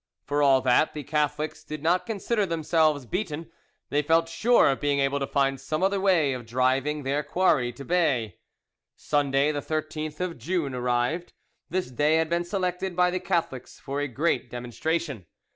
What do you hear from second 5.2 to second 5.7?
find